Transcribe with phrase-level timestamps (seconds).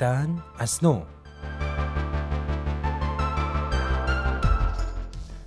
[0.00, 1.02] زیستن از نو.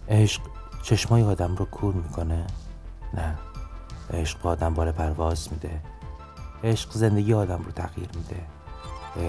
[0.09, 0.41] عشق
[0.81, 2.47] چشمای آدم رو کور می‌کنه؟
[3.13, 3.37] نه.
[4.13, 5.81] عشق با آدم بال پرواز میده.
[6.63, 8.41] عشق زندگی آدم رو تغییر میده.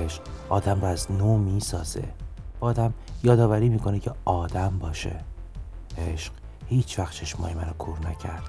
[0.04, 2.08] عشق آدم رو از نو می‌سازه.
[2.60, 5.20] آدم یادآوری می‌کنه که آدم باشه.
[5.98, 6.32] عشق
[6.66, 8.48] هیچ وقت چشمای منو کور نکرد.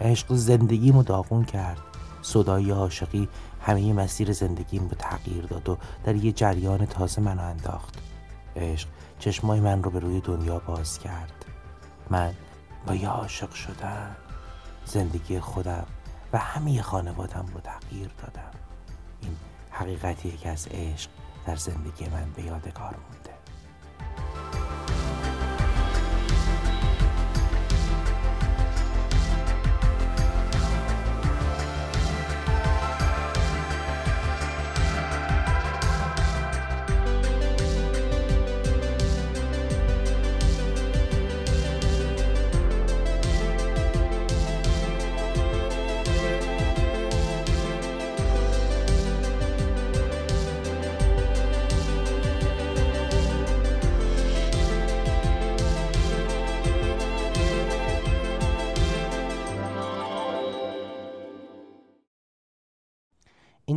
[0.00, 1.78] عشق زندگیمو داغون کرد.
[2.22, 3.28] صدای عاشقی
[3.60, 7.98] همه مسیر زندگیم رو تغییر داد و در یه جریان تازه منو انداخت.
[8.56, 11.44] عشق چشمای من رو به روی دنیا باز کرد.
[12.10, 12.34] من
[12.86, 14.16] با یه عاشق شدم
[14.84, 15.86] زندگی خودم
[16.32, 18.50] و همه خانوادم رو تغییر دادم.
[19.22, 19.36] این
[19.70, 21.10] حقیقتیه که از عشق
[21.46, 23.27] در زندگی من به یادگار مونده.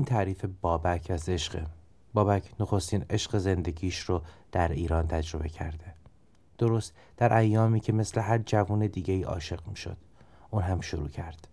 [0.01, 1.65] این تعریف بابک از عشقه
[2.13, 4.21] بابک نخستین عشق زندگیش رو
[4.51, 5.93] در ایران تجربه کرده.
[6.57, 9.97] درست در ایامی که مثل هر جوون دیگه ای عاشق می شد
[10.49, 11.47] اون هم شروع کرد.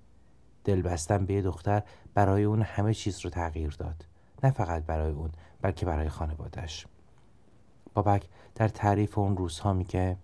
[0.65, 1.83] دل بستن به دختر
[2.15, 4.05] برای اون همه چیز رو تغییر داد.
[4.43, 5.31] نه فقط برای اون
[5.63, 6.87] بلکه برای خانوادش
[7.95, 10.17] بابک در تعریف اون روزها میگه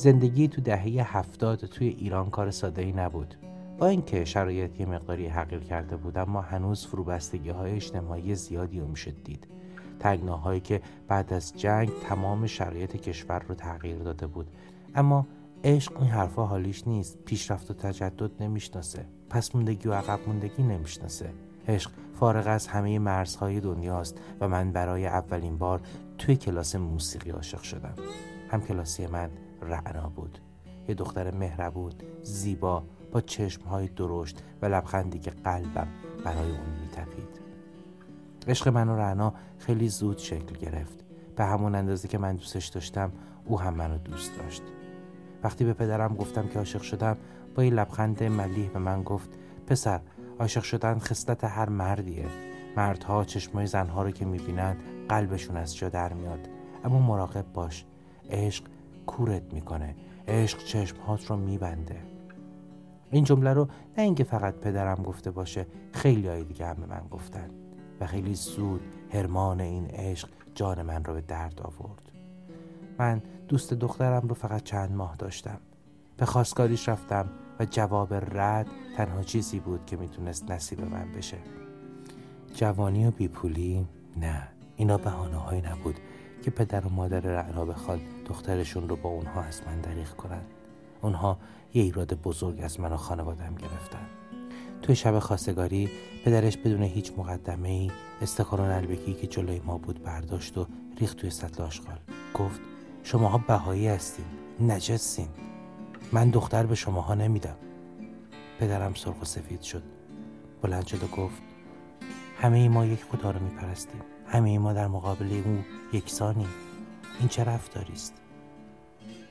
[0.00, 3.34] زندگی تو دهه هفتاد توی ایران کار ساده ای نبود.
[3.78, 8.86] با اینکه شرایط یه مقداری حقیر کرده بود اما هنوز فروبستگی های اجتماعی زیادی رو
[8.86, 9.46] می‌شد دید.
[9.98, 14.46] تنگناهایی که بعد از جنگ تمام شرایط کشور رو تغییر داده بود.
[14.94, 15.26] اما
[15.64, 17.18] عشق این حرفا حالیش نیست.
[17.24, 19.06] پیشرفت و تجدد نمی‌شناسه.
[19.30, 21.30] پس موندگی و عقب موندگی نمی‌شناسه.
[21.68, 25.80] عشق فارغ از همه مرزهای دنیاست و من برای اولین بار
[26.18, 27.94] توی کلاس موسیقی عاشق شدم.
[28.50, 29.30] هم کلاسی من
[29.60, 30.38] رعنا بود.
[30.88, 32.82] یه دختر مهربون زیبا
[33.12, 35.88] با چشمهای درشت و لبخندی که قلبم
[36.24, 37.40] برای اون میتپید.
[38.48, 41.04] عشق من و رعنا خیلی زود شکل گرفت.
[41.36, 43.12] به همون اندازه که من دوستش داشتم
[43.44, 44.62] او هم منو دوست داشت.
[45.42, 47.16] وقتی به پدرم گفتم که عاشق شدم
[47.54, 49.30] با یه لبخند ملیح به من گفت
[49.66, 50.00] پسر
[50.40, 52.26] عاشق شدن خصلت هر مردیه.
[52.76, 54.76] مردها چشمای زنها رو که می‌بینن
[55.08, 56.48] قلبشون از جا در میاد.
[56.84, 57.84] اما مراقب باش.
[58.30, 58.64] عشق
[59.10, 59.94] کورت می‌کنه.
[60.28, 61.96] عشق چشمهات رو میبنده.
[63.10, 67.02] این جمله رو نه اینکه فقط پدرم گفته باشه خیلی های دیگه هم به من
[67.10, 67.50] گفتن
[68.00, 68.80] و خیلی زود
[69.12, 72.02] هرمان این عشق جان من رو به درد آورد.
[72.98, 75.60] من دوست دخترم رو فقط چند ماه داشتم.
[76.16, 77.28] به خواستگاریش رفتم
[77.60, 78.66] و جواب رد
[78.96, 81.36] تنها چیزی بود که می‌تونست نصیب من بشه.
[82.54, 84.48] جوانی و بیپولی؟ نه.
[84.76, 86.00] اینا بهانه نبود.
[86.42, 90.42] که پدر و مادر رعنا بخوان دخترشون رو با اونها از من دریغ کنن.
[91.02, 91.38] اونها
[91.74, 94.06] یه ایراد بزرگ از من و خانوادم گرفتن.
[94.82, 95.90] توی شب خواستگاری
[96.24, 97.90] پدرش بدون هیچ مقدمه ای
[98.22, 100.66] استکان نلبکی که جلوی ما بود برداشت و
[101.00, 101.98] ریخت توی سطل آشغال.
[102.34, 102.60] گفت
[103.02, 104.24] شماها بهایی هستین
[104.60, 105.28] نجسین
[106.12, 107.56] من دختر به شماها نمیدم.
[108.60, 109.82] پدرم سرخ و سفید شد.
[110.62, 111.42] بلند شد و گفت
[112.40, 114.00] همه ما یک خدا رو میپرستیم.
[114.32, 116.48] همه ما در مقابل او یکسانیم.
[117.18, 118.14] این چه رفتاری است؟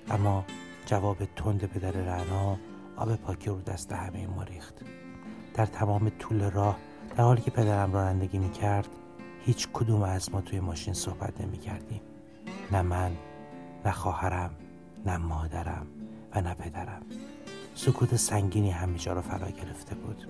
[0.09, 0.45] اما
[0.85, 2.57] جواب تند پدر رعنا
[2.95, 4.73] آب پاکی رو دست همه ما ریخت.
[5.53, 6.77] در تمام طول راه
[7.17, 8.87] در حالی که پدرم رانندگی می کرد
[9.45, 12.01] هیچ کدوم از ما توی ماشین صحبت نمی کردیم
[12.71, 13.11] نه من
[13.85, 14.51] نه خواهرم
[15.05, 15.87] نه مادرم
[16.35, 17.01] و نه پدرم.
[17.75, 20.27] سکوت سنگینی همه جا رو فرا گرفته بود.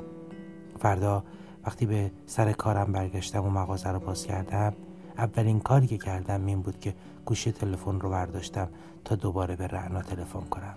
[0.80, 1.24] فردا
[1.66, 4.74] وقتی به سر کارم برگشتم و مغازه رو باز کردم
[5.18, 6.94] اولین کاری که کردم این بود که
[7.26, 8.70] گوشی تلفن رو برداشتم
[9.06, 10.76] تا دوباره به رعنا تلفن کنم.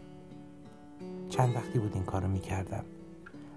[1.28, 2.84] چند وقتی بود این کارو می‌کردم.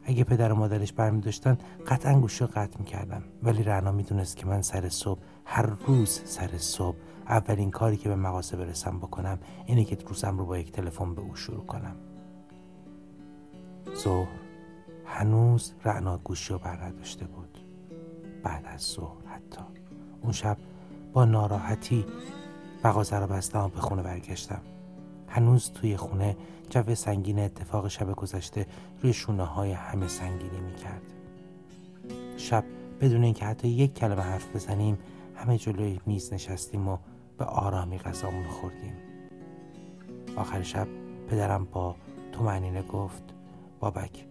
[0.04, 1.58] اگه پدر و مادرش برمی داشتن
[1.88, 3.24] قطعا گوشی رو قطع می‌کردم.
[3.44, 8.16] ولی رعنا می‌دونست که من سر صبح هر روز سر صبح اولین کاری که به
[8.16, 11.96] مغازه برسم بکنم اینه که روزم رو با یک تلفن به او شروع کنم.
[14.04, 14.45] ظهر.
[15.06, 17.58] هنوز رعنا گوشی رو برداشته بود.
[18.44, 19.62] بعد از ظهر حتی.
[20.22, 20.58] اون شب
[21.14, 22.06] با ناراحتی
[22.84, 24.62] مغازه رو بستم و به خونه برگشتم.
[25.28, 26.38] هنوز توی خونه
[26.70, 28.66] جو سنگین اتفاق شب گذشته
[29.02, 31.02] روی شونه های همه سنگینی می‌کرد.
[32.38, 32.64] شب
[33.02, 34.98] بدون اینکه حتی یک کلمه حرف بزنیم
[35.36, 36.98] همه جلوی میز نشستیم و
[37.38, 38.94] به آرامی غذامون خوردیم.
[40.36, 40.88] آخر شب
[41.28, 41.96] پدرم با
[42.32, 43.24] تو گفت
[43.80, 44.26] بابک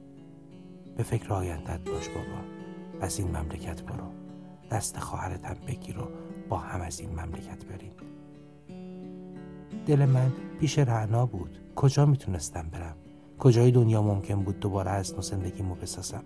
[0.97, 2.45] به فکر آیندت باش بابا.
[3.01, 4.05] از این مملکت برو.
[4.71, 6.09] دست خواهرتم بگیر و
[6.49, 7.93] با هم از این مملکت بریم
[9.87, 11.59] دل من پیش رعنا بود.
[11.77, 12.97] کجا می‌تونستم برم؟
[13.39, 16.25] کجای دنیا ممکن بود دوباره از نو زندگیمو بسازم؟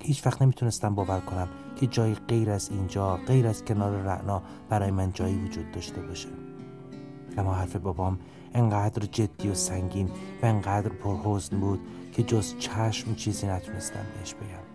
[0.00, 4.90] هیچ وقت نمی‌تونستم باور کنم که جایی غیر از اینجا غیر از کنار رعنا برای
[4.90, 6.28] من جایی وجود داشته باشه.
[7.38, 8.18] اما حرف بابام
[8.54, 10.10] انقدر جدی و سنگین
[10.42, 11.80] و انقدر پرحزن بود
[12.12, 14.68] که جز چشم چیزی نتونستم بهش بگم.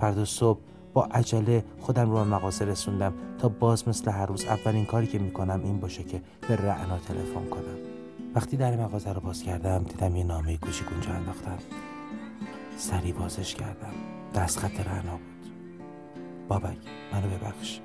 [0.00, 0.60] فردا صبح
[0.92, 5.18] با عجله خودم رو به مغازه رسوندم تا باز مثل هر روز اولین کاری که
[5.18, 7.76] می‌کنم این باشه که به رعنا تلفن کنم.
[8.34, 11.58] وقتی در مغازه رو باز کردم دیدم یه نامه کوچیک اونجا انداختم.
[12.76, 13.92] سری بازش کردم.
[14.34, 15.52] دست خط رعنا بود.
[16.48, 16.76] بابک
[17.12, 17.80] منو ببخش.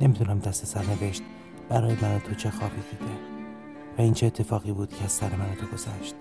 [0.00, 1.22] نمی‌دونم دست سر نوشت
[1.68, 3.12] برای من تو چه خوابی دیده؟
[3.98, 6.14] و این چه اتفاقی بود که از سر من تو گذشت؟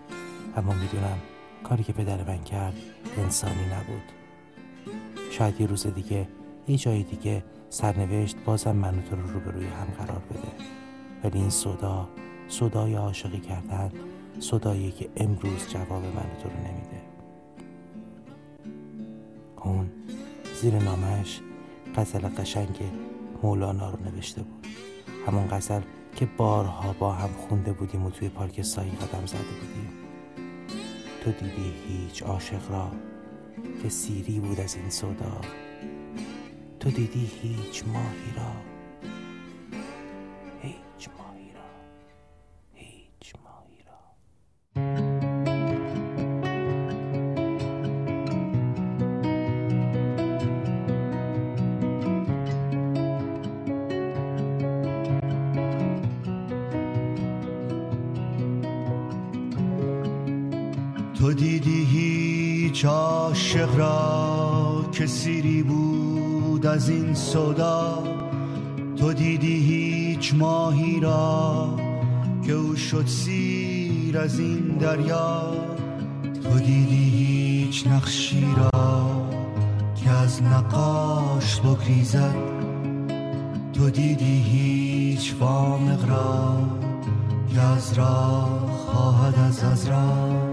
[0.57, 1.17] اما می‌دونم
[1.63, 2.73] کاری که پدر من کرد
[3.17, 4.03] انسانی نبود.
[5.31, 6.27] شاید یه روز دیگه
[6.67, 10.51] یه جای دیگه سرنوشت بازم من تو رو روبروی هم قرار بده.
[11.23, 12.09] ولی این صدا
[12.47, 13.91] صدای عاشقی کردن
[14.39, 17.01] صدایی که امروز جواب من تو رو نمیده.
[19.63, 19.89] اون
[20.61, 21.39] زیر نامش
[21.95, 22.79] غزل قشنگ
[23.43, 24.67] مولانا رو نوشته بود.
[25.27, 25.81] همون غزل
[26.15, 29.89] که بارها با هم خونده بودیم و توی پارک سایی قدم زده بودیم.
[31.23, 32.91] تو دیدی هیچ عاشق را
[33.83, 35.41] که سیری بود از این صدا
[36.79, 38.72] تو دیدی هیچ ماهی را
[61.23, 68.03] تو دیدی هیچ عاشق را که سیری بود از این صدا
[68.97, 71.79] تو دیدی هیچ ماهی را
[72.45, 75.53] که او شد سیر از این دریا؟
[76.43, 79.29] تو دیدی هیچ نقشی را
[79.95, 82.35] که از نقاش بگریزد؟
[83.73, 86.57] تو دیدی هیچ وامق را
[87.53, 90.52] که از راه خواهد از از راه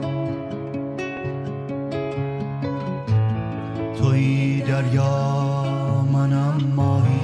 [4.81, 5.65] دریا
[6.12, 7.21] منم ماهی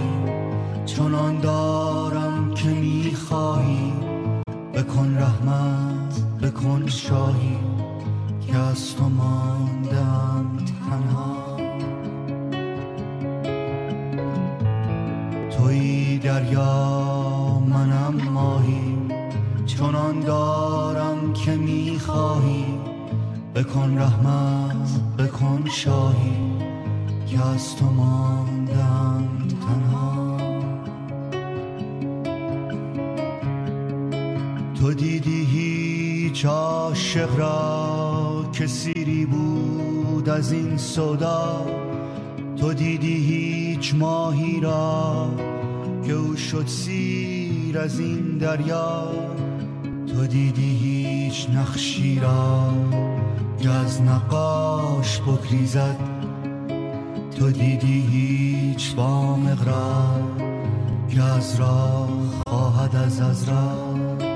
[0.87, 3.93] چنان دارم که می‌خواهی.
[4.75, 7.58] بکن رحمت بکن شاهی
[8.47, 11.56] که از تو ماندم تنها.
[15.50, 18.99] توی دریا منم ماهی
[19.67, 22.64] چنان دارم که می‌خواهی.
[23.55, 26.56] بکن رحمت بکن شاهی
[27.37, 30.37] که از تو ماندم تنها.
[34.81, 41.66] تو دیدی هیچ عاشق را که سیری بود از این صدا
[42.57, 45.31] تو دیدی هیچ ماهی را
[46.07, 49.12] که او شد سیر از این دریا.
[50.07, 52.73] تو دیدی هیچ نقشی را
[53.61, 56.15] که از نقاش بگریزد.
[57.38, 60.23] تو دیدی هیچ با مقرار
[61.09, 62.09] که از راه
[62.49, 64.36] خواهد از از راه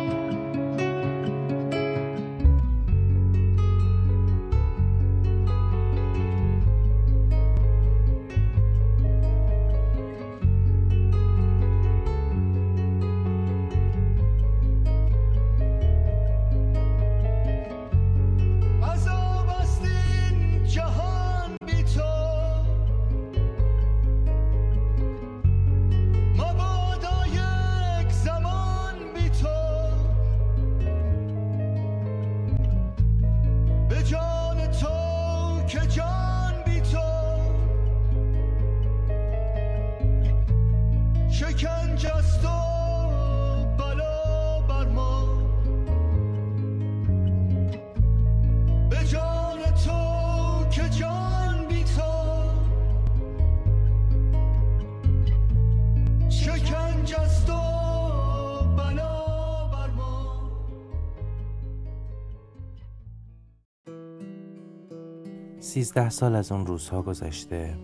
[65.70, 67.74] سیزده سال از اون روزها گذشته.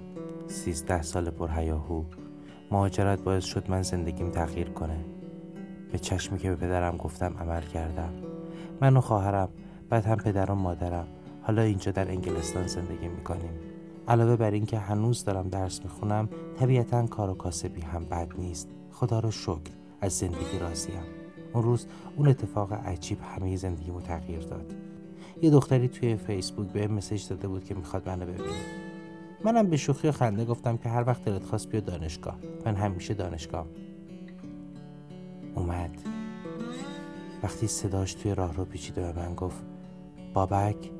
[0.46, 2.04] سیزده سال پر هیاهو.
[2.70, 5.04] مهاجرت باعث شد من زندگیم تغییر کنه.
[5.92, 8.12] به چشمی که به پدرم گفتم عمل کردم.
[8.80, 9.48] من و خواهرم
[9.88, 11.06] بعد هم پدر و مادرم.
[11.42, 13.60] حالا اینجا در انگلستان زندگی می‌کنیم.
[14.08, 16.28] علاوه بر اینکه هنوز دارم درس می‌خونم
[16.58, 18.68] طبیعتا کار و کاسبی هم بد نیست.
[18.92, 21.02] خدا رو شکر از زندگی راضیم.
[21.52, 24.74] اون روز اون اتفاق عجیب همه زندگیمو تغییر داد.
[25.42, 28.54] یه دختری توی فیسبوک به مسیج داده بود که می‌خواد منو ببینه.
[29.44, 32.38] منم به شوخی و خنده گفتم که هر وقت دلت خواست بیا دانشگاه.
[32.66, 33.66] من همیشه دانشگاه
[35.54, 35.90] اومد.
[37.42, 39.64] وقتی صداش توی راه رو پیچید و به من گفت
[40.34, 40.90] بابک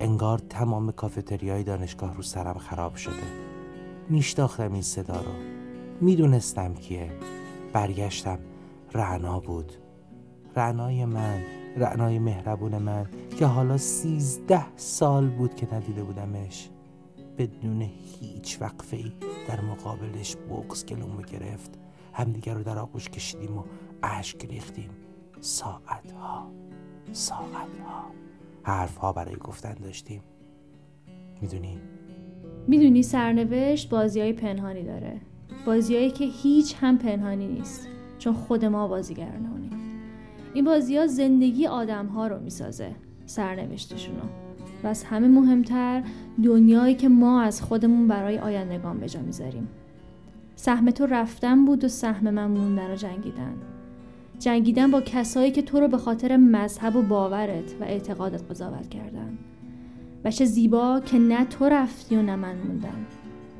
[0.00, 3.12] انگار تمام کافتریای دانشگاه رو سرم خراب شده.
[4.08, 5.32] میشتاختم این صدا رو.
[6.00, 7.12] می‌دونستم کیه.
[7.72, 8.38] برگشتم.
[8.94, 9.72] رعنا بود.
[10.56, 11.42] رعنای من
[11.76, 13.06] رعنای مهربون من
[13.38, 16.68] که حالا سیزده سال بود که ندیده بودمش.
[17.38, 19.12] بدون هیچ وقفه ای
[19.48, 21.78] در مقابلش بغز گلومو گرفت.
[22.12, 23.62] همدیگر رو در آغوش کشیدیم و
[24.02, 24.90] اشک ریختیم.
[25.40, 26.50] ساعت ها
[27.12, 28.04] ساعت ها
[28.62, 30.22] حرف ها برای گفتن داشتیم.
[31.40, 31.78] می‌دونی؟
[32.68, 35.20] می‌دونی سرنوشت بازی های پنهانی داره.
[35.66, 37.88] بازیایی که هیچ هم پنهانی نیست.
[38.18, 39.77] چون خود ما بازیگرانیم
[40.54, 42.90] این بازی ها زندگی آدم ها رو می‌سازه
[43.26, 44.22] سرنوشتشونو.
[44.84, 46.02] و از همه مهمتر
[46.44, 49.68] دنیایی که ما از خودمون برای آیندگان به جا می‌ذاریم.
[50.56, 53.54] سهم تو رفتن بود و سهم من موندن و جنگیدن.
[54.38, 59.38] جنگیدن با کسایی که تو رو به خاطر مذهب و باورت و اعتقادت قضاوت کردن.
[60.24, 63.06] و زیبا که نه تو رفتی و نه من موندم.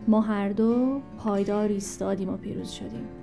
[0.09, 3.18] ما هر دو پایدار ایستادیم و پیروز شدیم.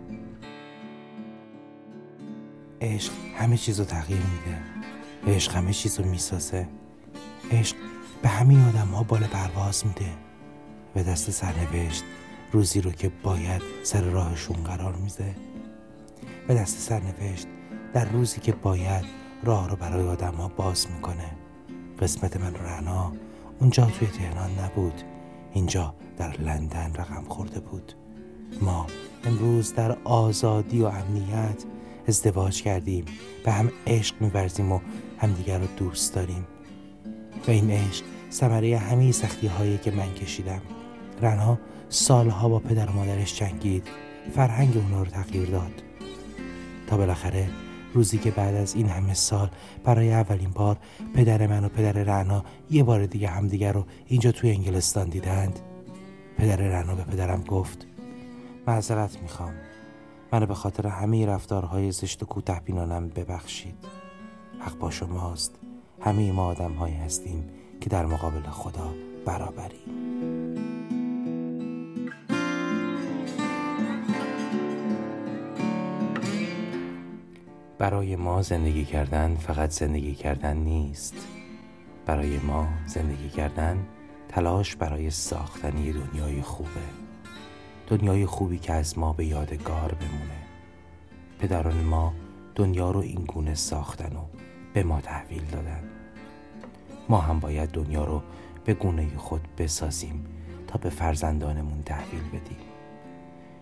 [2.86, 4.60] عشق همه چیز رو تغییر میده.
[5.36, 6.68] عشق همه چیز رو می‌سازه.
[7.52, 7.76] عشق
[8.22, 10.12] به همین آدم ها بال پرواز میده.
[10.94, 12.04] به دست سرنوشت
[12.52, 15.36] روزی رو که باید سر راهشون قرار میده.
[16.48, 17.48] به دست سرنوشت
[17.94, 19.06] در روزی که باید
[19.44, 21.32] راه رو برای آدم ها باز می‌کنه.
[22.00, 23.14] قسمت من رعنا
[23.60, 25.02] اونجا توی تهران نبود.
[25.54, 27.94] اینجا در لندن رقم خورده بود.
[28.62, 28.88] ما
[29.24, 31.64] امروز در آزادی و امنیت
[32.08, 33.06] ازدواج کردیم
[33.46, 34.80] به هم عشق میورزیم و
[35.18, 36.48] همدیگر رو دوست داریم.
[37.48, 40.62] و این عشق ثمره همه سختی هایی که من کشیدم.
[41.22, 41.60] رنها
[41.90, 43.88] سالها با پدر و مادرش جنگید.
[44.36, 45.84] فرهنگ اونا رو تغییر داد.
[46.88, 47.50] تا بالاخره
[47.94, 49.50] روزی که بعد از این همه سال
[49.84, 50.78] برای اولین بار
[51.14, 55.60] پدر من و پدر رعنا یه بار دیگه همدیگر رو اینجا توی انگلستان دیدند
[56.38, 57.88] پدر رعنا به پدرم گفت
[58.68, 59.54] معذرت می‌خوام.
[60.36, 63.76] منو به خاطر همه رفتارهای زشت و کوته بینانم ببخشید.
[64.60, 65.56] حق با شماست.
[66.02, 67.50] همه ما آدم هایی هستیم
[67.82, 68.94] که در مقابل خدا
[69.26, 70.56] برابریم.
[77.78, 81.16] برای ما زندگی کردن فقط زندگی کردن نیست.
[82.06, 83.86] برای ما زندگی کردن
[84.30, 87.05] تلاش برای ساختن دنیای خوبه.
[87.88, 90.46] دنیای خوبی که از ما به یادگار بمونه.
[91.40, 92.14] پدران ما
[92.56, 94.26] دنیا رو این گونه ساختن و
[94.74, 95.84] به ما تحویل دادن.
[97.10, 98.22] ما هم باید دنیا رو
[98.66, 100.26] به گونه خود بسازیم
[100.68, 102.58] تا به فرزندانمون تحویل بدیم.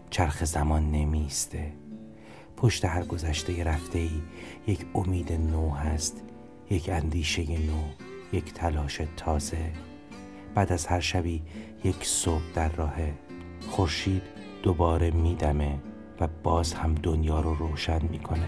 [0.09, 1.71] چرخ زمان نمیسته.
[2.57, 4.21] پشت هر گذشته رفته ای
[4.67, 6.23] یک امید نو هست
[6.69, 7.81] یک اندیشه نو
[8.33, 9.71] یک تلاش تازه.
[10.55, 11.41] بعد از هر شبی
[11.83, 12.95] یک صبح در راه
[13.69, 14.21] خورشید
[14.63, 15.79] دوباره میدمه
[16.19, 18.47] و باز هم دنیا رو روشن می‌کنه.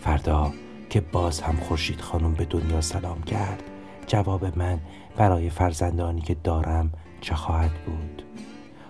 [0.00, 0.52] فردا
[0.90, 3.62] که باز هم خورشید خانم به دنیا سلام کرد
[4.06, 4.78] جواب من
[5.16, 8.22] برای فرزندانی که دارم چه خواهد بود؟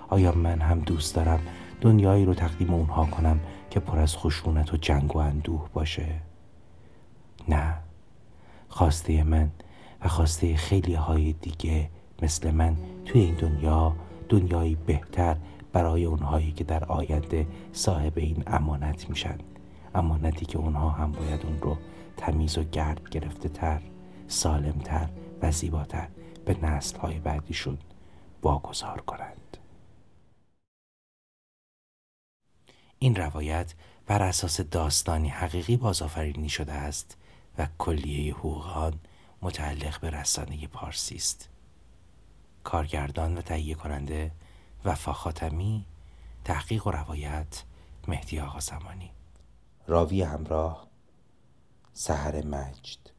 [0.09, 1.41] آیا من هم دوست دارم
[1.81, 3.41] دنیایی رو تقدیم اونها کنم
[3.71, 6.07] که پر از خشونت و جنگ و اندوه باشه؟
[7.49, 7.75] نه.
[8.69, 9.51] خواسته من
[10.05, 11.91] و خواسته خیلی های دیگه
[12.23, 13.97] مثل من توی این دنیا
[14.29, 15.37] دنیایی بهتر
[15.73, 19.39] برای اونهایی که در آینده صاحب این امانت میشن.
[19.95, 21.77] امانتی که اونها هم باید اون رو
[22.17, 23.83] تمیز و گرد گرفته تر
[24.29, 25.09] سالمتر
[25.43, 26.09] و زیباتر
[26.45, 27.79] به نسل های بعدیشون
[28.43, 29.57] واگذار کنند.
[32.99, 33.75] این روایت
[34.07, 37.17] بر اساس داستانی حقیقی بازآفرینی شده است
[37.59, 38.95] و کلیه حقوق
[39.43, 41.56] متعلق به رسانه پارسی است.
[42.67, 44.31] کارگردان و تهیه کننده
[44.85, 45.85] وفا خاتمی
[46.45, 47.63] تحقیق و روایت
[48.09, 49.11] مهدی آقا زمانی.
[49.87, 50.87] راوی همراه
[51.93, 53.16] سهر مجد.